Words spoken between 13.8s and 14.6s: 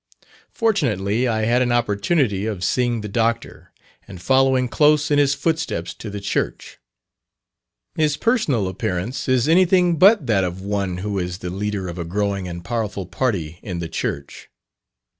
church.